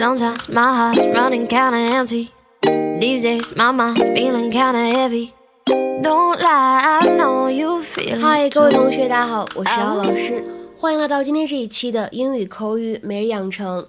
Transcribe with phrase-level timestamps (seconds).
[0.00, 2.30] Sometimes my heart's running kinda empty.
[2.98, 5.34] These days my mind's feeling kinda heavy.
[6.00, 10.42] Don't lie, I know you feel 嗨，it 各位同学，大家好，我是姚老师，
[10.78, 13.86] 欢迎来到今天这一期的英语口语每日养成。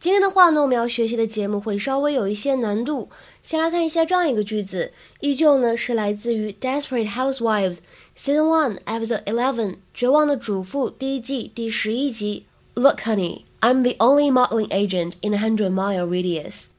[0.00, 3.10] 今天的话呢，我们要学习的节目会稍微有一些难度。
[3.42, 7.76] 先来看一下这样一个句子，依旧呢是来自于《Desperate Housewives》
[8.16, 12.46] Season One Episode Eleven《绝望的主妇》第一季第十一集。
[12.72, 16.69] Look, honey, I'm the only modeling agent in a hundred mile radius.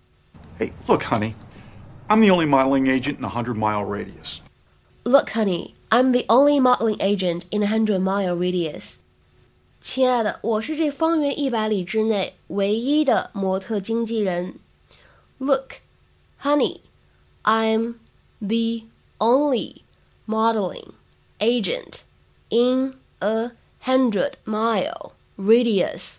[0.59, 1.35] Hey, look, honey,
[2.09, 4.41] I'm the only modeling agent in a 100 mile radius.
[5.05, 8.99] Look, honey, I'm the only modeling agent in a hundred mile radius.
[9.81, 14.55] 亲爱的，我是这方圆一百里之内唯一的模特经纪人。
[15.39, 15.81] Look,
[16.43, 16.81] honey,
[17.45, 17.97] I'm
[18.41, 18.85] the
[19.19, 19.83] only
[20.27, 20.95] modeling
[21.39, 22.03] agent
[22.49, 23.53] in a
[23.85, 26.17] hundred mile radius.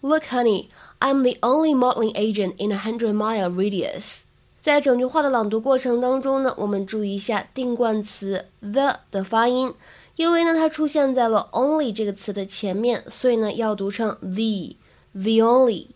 [0.00, 0.68] Look, honey,
[1.00, 4.20] I'm the only modeling agent in a hundred mile radius.
[4.60, 9.74] 在整句话的朗读过程当中呢，我们注意一下定冠词 the 的发音，
[10.14, 14.76] 因为呢它出现在了 only 这个词的前面，所以呢要读成 the
[15.12, 15.86] the only。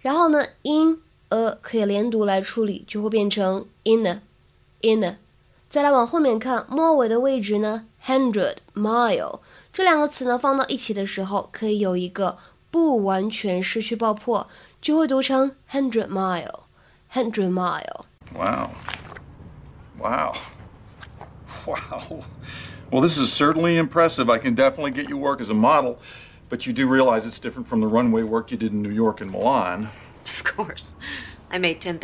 [0.00, 4.20] 然后呢 in a 可以连读来处理，就会变成 in a
[4.80, 5.18] in a。
[5.70, 9.38] 再来往后面看，末尾的位置呢 hundred mile
[9.72, 12.38] 这两个词呢放到一起的时候，可以有一个
[12.73, 14.47] 不完全失去爆破，
[14.81, 16.61] 就会读成 hundred mile
[17.13, 18.05] hundred mile。
[18.33, 18.69] Wow.
[19.99, 20.35] Wow.
[21.65, 22.23] Wow.
[22.91, 24.29] Well, this is certainly impressive.
[24.29, 25.97] I can definitely get you work as a model,
[26.49, 29.21] but you do realize it's different from the runway work you did in New York
[29.21, 29.89] and Milan.
[30.25, 30.95] Of course.
[31.51, 31.99] I make $10,000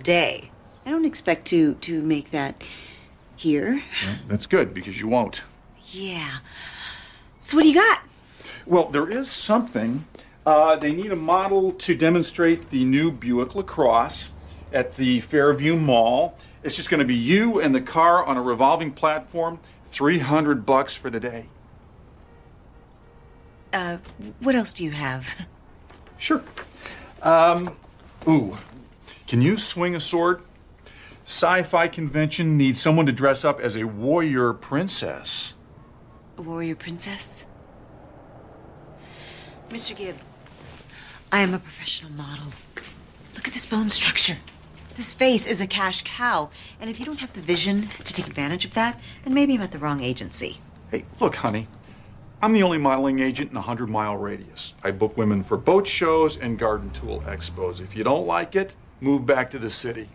[0.00, 0.50] a day.
[0.86, 2.64] I don't expect to to make that
[3.36, 3.82] here.
[4.28, 5.44] That's good because you won't.
[5.92, 6.38] Yeah.
[7.40, 8.02] So what do you got?
[8.65, 10.05] Well, there is something.
[10.45, 14.29] Uh, they need a model to demonstrate the new Buick LaCrosse
[14.73, 16.37] at the Fairview Mall.
[16.63, 19.59] It's just going to be you and the car on a revolving platform.
[19.87, 21.45] 300 bucks for the day.
[23.71, 23.97] Uh,
[24.39, 25.35] what else do you have?
[26.17, 26.41] Sure.
[27.21, 27.75] Um,
[28.25, 28.57] ooh,
[29.27, 30.41] can you swing a sword?
[31.25, 35.55] Sci-fi convention needs someone to dress up as a warrior princess.
[36.37, 37.47] A warrior princess?
[39.69, 39.95] Mr.
[39.95, 40.15] Gibb,
[41.31, 42.47] I am a professional model.
[43.33, 44.37] Look at this bone structure.
[44.95, 46.49] This face is a cash cow.
[46.79, 49.61] And if you don't have the vision to take advantage of that, then maybe I'm
[49.61, 50.61] at the wrong agency.
[50.91, 51.67] Hey, look, honey.
[52.41, 54.75] I'm the only modeling agent in a 100 mile radius.
[54.83, 57.81] I book women for boat shows and garden tool expos.
[57.81, 60.07] If you don't like it, move back to the city.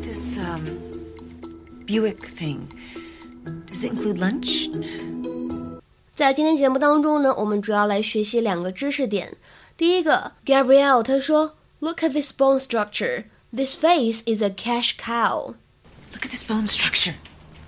[0.00, 0.80] This, um,
[1.84, 2.72] Buick thing,
[3.67, 4.69] does it include lunch?
[6.13, 9.35] 在今天节目当中呢，我们主要来学习两个知识点。
[9.75, 13.25] 第一个，Gabrielle 她说，Look at this bone structure.
[13.51, 15.55] This face is a cash cow.
[16.11, 17.15] Look at this bone structure.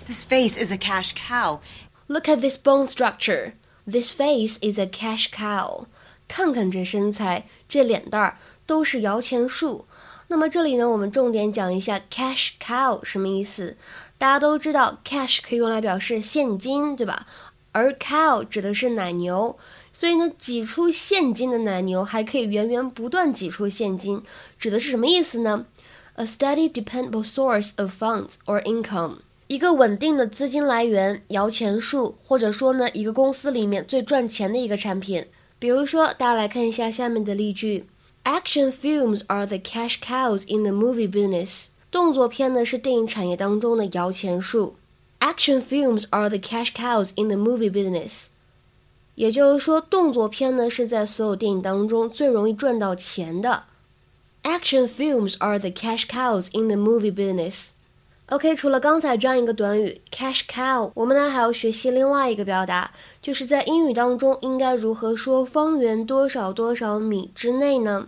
[0.06, 1.60] This face is a cash cow.
[2.06, 3.54] Look at this bone structure.
[3.86, 5.86] This face is a cash cow.
[6.28, 9.86] 看看这身材，这脸蛋儿都是摇钱树。
[10.31, 13.75] 那么这里呢，我们重点讲一下 cash cow 什么意思。
[14.19, 17.25] 大家都知道，cash 可以用来表示现金，对吧？
[17.71, 19.57] 而 cow 指的是奶牛，
[19.91, 24.21] 所以呢，挤出现金的奶牛还可以源源不断挤出现金，
[24.59, 25.65] 指的是什么意思呢
[26.13, 35.25] ？A steady, dependable source of funds or income，一个稳定的资金来源，摇钱树，或者说呢，一个公司里面最赚钱的一个产品。
[35.57, 37.85] 比如说，大家来看一下下面的例句
[38.24, 41.68] ：Action films are the cash cows in the movie business。
[41.90, 44.76] 动作片呢是电影产业当中的摇钱树。
[45.20, 48.26] Action films are the cash cows in the movie business。
[49.14, 53.64] 也就是说，动作片呢是在所有电影当中最容易赚到钱的。
[54.42, 57.68] Action films are the cash cows in the movie business。
[58.29, 68.07] OK，除了刚才这样一个短语 cash cow，我们呢还要学习另外一个表达，就是在英语当中应该如何说方圆多少多少米之内呢？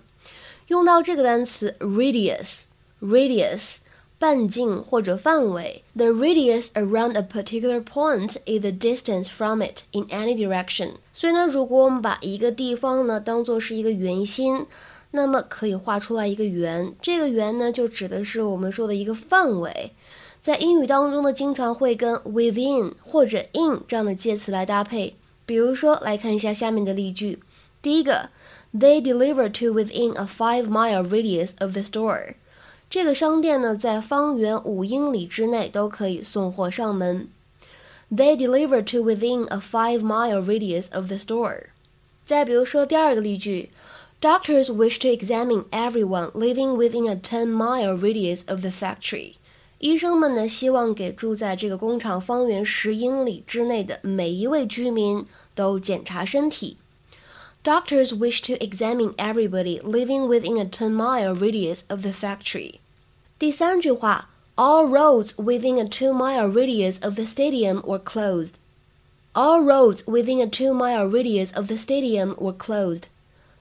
[0.68, 3.78] 用到这个单词 radius，radius。
[4.20, 10.92] 半径或者范围，the radius around a particular point is the distance from it in any direction。
[11.12, 14.68] 所以呢，如果我们把一个地方呢当做是一个圆心，
[15.12, 16.94] 那么可以画出来一个圆。
[17.02, 19.92] 这个圆呢，就指的是我们说的一个范围。
[20.42, 25.16] 在英语当中呢，经常会跟 within 或者 in 这样的介词来搭配。
[25.46, 27.40] 比如说，来看一下下面的例句。
[27.82, 28.30] 第一个
[28.74, 32.36] ，They deliver to within a five-mile radius of the store。
[32.90, 37.28] 这个商店呢，在方圆五英里之内都可以送货上门。
[38.10, 41.68] They deliver to within a five-mile radius of the store。
[42.26, 43.70] 再比如说第二个例句
[44.21, 49.35] ，Doctors wish to examine everyone living within a ten-mile radius of the factory。
[49.79, 55.25] 医生们呢，希望给住在这个工厂方圆十英里之内的每一位居民
[55.55, 56.77] 都检查身体。
[57.63, 62.81] Doctors wish to examine everybody living within a ten-mile radius of the factory。
[63.39, 64.31] 第三句话。
[64.59, 68.53] All roads within a two-mile radius of the stadium were closed.
[69.35, 73.03] All roads within a two-mile radius of the stadium were closed.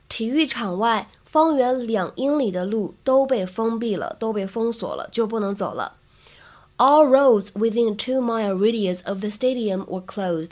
[0.09, 5.93] 体育场外方圆两英里的路都被封闭了，都被封锁了，就不能走了。
[6.77, 10.51] All roads within a two-mile radius of the stadium were closed.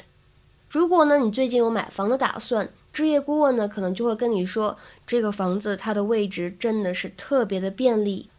[0.70, 8.30] 如果呢，你最近有买房的打算，置业顾问呢，可能就会跟你说，这个房子它的位置真的是特别的便利。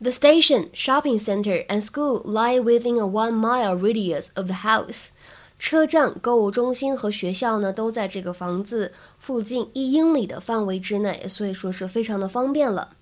[0.00, 5.10] the station, shopping center, and school lie within a one-mile radius of the house.
[5.58, 12.96] 车站、购物中心和学校呢，都在这个房子附近一英里的范围之内，所以说是非常的方便了。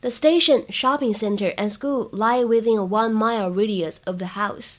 [0.00, 4.78] The station, shopping center, and school lie within a one-mile radius of the house.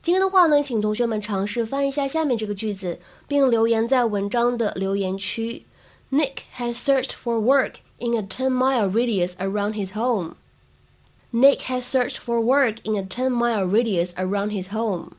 [0.00, 5.64] 今天的话呢，请同学们尝试翻译一下下面这个句子，并留言在文章的留言区。
[6.12, 10.36] Nick has searched for work in a ten-mile radius around his home.
[11.32, 15.10] Nick has searched for work in a ten-mile radius around his home。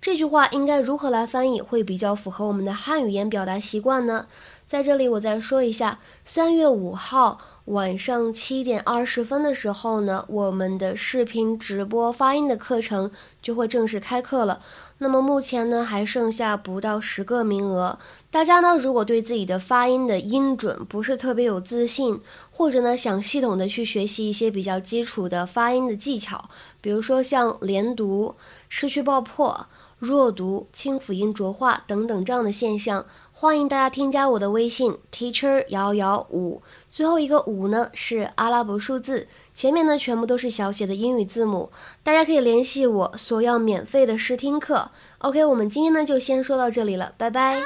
[0.00, 4.26] 这句话应该如何来翻译会比较符合我们的汉语言表达习惯呢？
[4.66, 7.38] 在这里我再说一下，三月五号。
[7.68, 13.10] 晚上七点二十分的时候呢，我们的视频直播发音的课程
[13.42, 14.62] 就会正式开课了。
[14.96, 17.98] 那么目前呢，还剩下不到十个名额。
[18.30, 22.18] 大家呢，如果对自己的发音的音准不是特别有自信，
[22.50, 26.48] 或者呢想系统的去学习一些比较基础的发音的技巧，
[26.80, 28.34] 比如说像连读、
[28.70, 29.66] 失去爆破。
[29.98, 41.70] 弱读、清辅音浊化等等这样的现象，欢迎大家添加我的微信 teacher 幺幺五，最后一个五呢是阿拉伯数字，前面呢全部都是小写的英语字母，
[42.04, 44.90] 大家可以联系我索要免费的试听课。
[45.18, 47.60] OK，我们今天呢就先说到这里了，拜拜。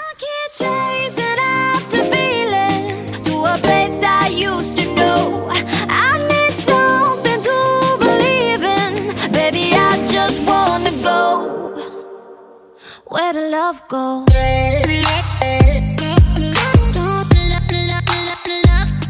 [13.12, 14.24] Where the love go?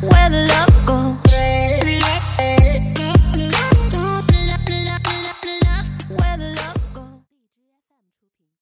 [0.00, 1.01] Where the love go?